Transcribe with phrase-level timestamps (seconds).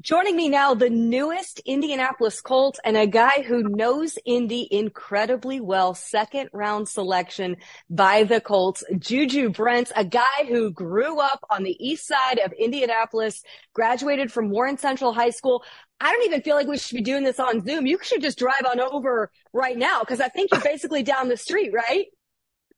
[0.00, 5.92] Joining me now, the newest Indianapolis Colts and a guy who knows Indy incredibly well.
[5.92, 7.56] Second round selection
[7.90, 12.52] by the Colts, Juju Brents, a guy who grew up on the east side of
[12.52, 13.42] Indianapolis,
[13.74, 15.64] graduated from Warren Central High School.
[16.00, 17.84] I don't even feel like we should be doing this on Zoom.
[17.84, 21.36] You should just drive on over right now because I think you're basically down the
[21.36, 22.06] street, right?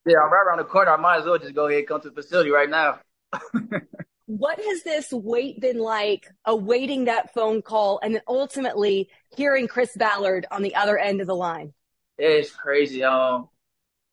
[0.07, 0.93] Yeah, I'm right around the corner.
[0.93, 3.00] I might as well just go ahead and come to the facility right now.
[4.38, 9.91] what has this wait been like awaiting that phone call and then ultimately hearing Chris
[9.96, 11.72] Ballard on the other end of the line?
[12.16, 13.02] It's crazy.
[13.02, 13.48] Um,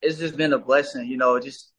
[0.02, 1.70] it's just been a blessing, you know, just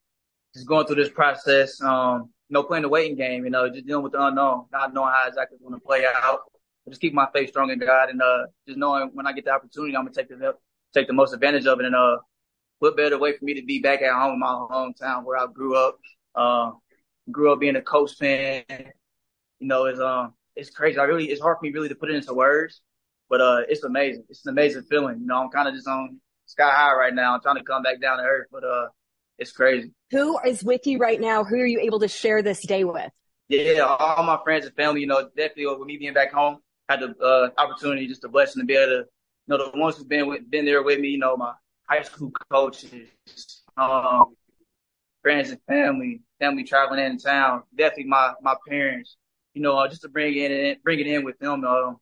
[0.54, 1.81] just going through this process.
[1.81, 4.94] Um, you know, playing the waiting game, you know, just dealing with the unknown, not
[4.94, 6.40] knowing how exactly it's going to play out.
[6.88, 9.52] Just keep my faith strong in God and uh, just knowing when I get the
[9.52, 10.56] opportunity, I'm gonna take the
[10.94, 11.86] take the most advantage of it.
[11.86, 12.17] And uh,
[12.80, 15.45] what better way for me to be back at home in my hometown where I
[15.48, 16.00] grew up.
[16.34, 16.72] Uh,
[17.32, 18.64] grew up being a Colts fan.
[18.70, 20.98] You know, it's um it's crazy.
[20.98, 22.82] I really it's hard for me really to put it into words,
[23.30, 24.24] but uh it's amazing.
[24.30, 25.20] It's an amazing feeling.
[25.22, 27.34] You know, I'm kind of just on sky high right now.
[27.34, 28.88] I'm trying to come back down to earth, but uh
[29.38, 29.92] it's crazy.
[30.12, 31.44] Who is with you right now?
[31.44, 33.09] Who are you able to share this day with?
[33.48, 35.02] Yeah, all my friends and family.
[35.02, 36.58] You know, definitely with me being back home,
[36.90, 39.06] had the uh, opportunity, just a blessing to be able to, you
[39.48, 41.09] know, the ones who've been with, been there with me.
[41.09, 41.53] You know, my
[41.90, 43.08] high school coaches,
[43.78, 44.36] um,
[45.22, 47.64] friends and family, family traveling in town.
[47.75, 49.17] Definitely my my parents.
[49.53, 51.64] You know, uh, just to bring it in, bring it in with them.
[51.66, 51.94] Uh,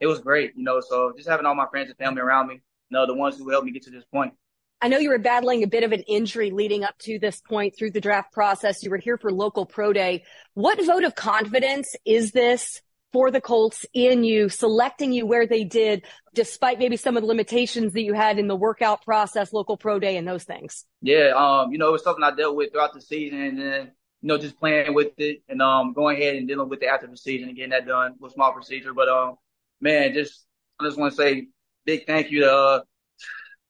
[0.00, 0.52] it was great.
[0.56, 2.54] You know, so just having all my friends and family around me.
[2.54, 4.32] You know, the ones who helped me get to this point.
[4.80, 7.74] I know you were battling a bit of an injury leading up to this point
[7.76, 8.82] through the draft process.
[8.82, 10.24] You were here for local pro day.
[10.54, 12.82] What vote of confidence is this
[13.16, 17.26] for the Colts in you, selecting you where they did, despite maybe some of the
[17.26, 20.84] limitations that you had in the workout process, local pro day, and those things?
[21.00, 23.92] Yeah, um, you know, it was something I dealt with throughout the season, and then
[24.20, 27.06] you know, just playing with it and um going ahead and dealing with it after
[27.06, 28.92] the season and getting that done was small procedure.
[28.92, 29.36] But um,
[29.80, 30.44] man, just
[30.78, 31.46] I just want to say
[31.86, 32.80] big thank you to uh,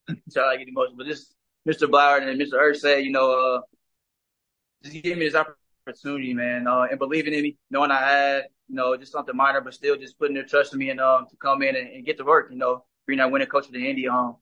[0.29, 1.33] sorry I get emotional, but just
[1.69, 1.89] Mr.
[1.89, 2.55] Ballard and Mr.
[2.55, 3.61] Irsay, you know, uh,
[4.83, 5.61] just giving me this opportunity,
[6.35, 9.75] man, uh, and believing in me, knowing I had you know, just something minor, but
[9.75, 12.19] still just putting their trust in me and um to come in and, and get
[12.19, 14.09] to work, you know, being that winning coach of the Indy.
[14.09, 14.37] Um,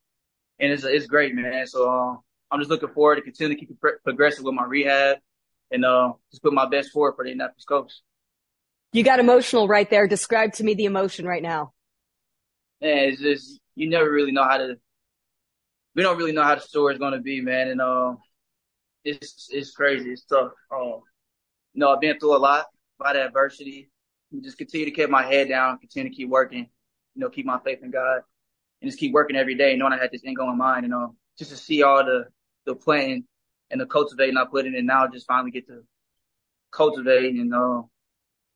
[0.59, 1.67] and it's it's great, man.
[1.67, 5.19] So um, I'm just looking forward to continue to keep progressing with my rehab
[5.71, 8.03] and uh, just put my best forward for the Indianapolis Colts.
[8.93, 10.07] You got emotional right there.
[10.07, 11.73] Describe to me the emotion right now.
[12.81, 14.77] Yeah, it's just you never really know how to.
[15.95, 18.19] We don't really know how the story is going to be, man, and um,
[19.05, 20.11] it's it's crazy.
[20.11, 20.53] It's tough.
[20.73, 21.01] Um,
[21.75, 22.67] you know, I've been through a lot,
[23.01, 23.91] a lot of adversity,
[24.43, 26.69] just continue to keep my head down, continue to keep working,
[27.15, 28.21] you know, keep my faith in God,
[28.81, 30.89] and just keep working every day, knowing I had this end goal in mind, you
[30.89, 32.27] know, just to see all the
[32.67, 33.25] the planting
[33.71, 35.83] and the cultivating I put in, and now just finally get to
[36.71, 37.83] cultivate and uh,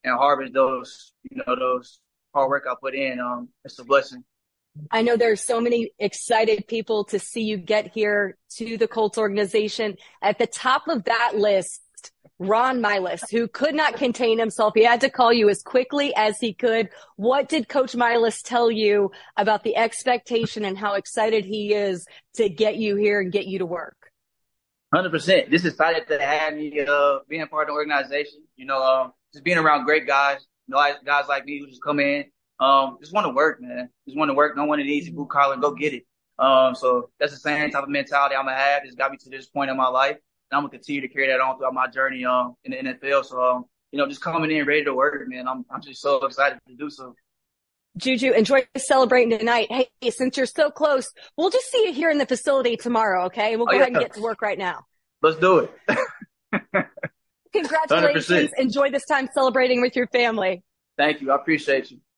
[0.05, 2.01] and harvest those, you know, those
[2.33, 3.21] hard work I put in.
[3.21, 4.25] Um, it's a blessing.
[4.93, 9.19] I know there's so many excited people to see you get here to the Colts
[9.19, 9.97] organization.
[10.23, 11.81] At the top of that list
[12.39, 14.75] Ron Milus, who could not contain himself.
[14.77, 16.89] He had to call you as quickly as he could.
[17.17, 22.49] What did Coach Milus tell you about the expectation and how excited he is to
[22.49, 23.97] get you here and get you to work?
[24.95, 25.51] Hundred percent.
[25.51, 28.41] Just excited to have me uh, being part of the organization.
[28.57, 30.47] You know, uh, just being around great guys.
[30.67, 32.25] You know, guys like me who just come in,
[32.61, 33.91] um, just want to work, man.
[34.07, 34.55] Just want to work.
[34.57, 35.11] Don't want it easy.
[35.11, 36.07] Blue collar, go get it.
[36.39, 38.83] Um, so that's the same type of mentality I'm gonna have.
[38.85, 40.19] It's got me to this point in my life
[40.51, 43.25] and I'm gonna continue to carry that on throughout my journey um in the NFL.
[43.25, 45.49] So um, you know, just coming in ready to work, man.
[45.49, 47.15] I'm I'm just so excited to do so.
[47.97, 49.67] Juju, enjoy celebrating tonight.
[49.71, 53.57] Hey, since you're so close, we'll just see you here in the facility tomorrow, okay?
[53.57, 53.81] We'll go oh, yeah.
[53.83, 54.85] ahead and get to work right now.
[55.21, 55.99] Let's do it.
[57.53, 58.51] Congratulations.
[58.53, 58.59] 100%.
[58.59, 60.63] Enjoy this time celebrating with your family.
[60.97, 61.33] Thank you.
[61.33, 61.99] I appreciate you.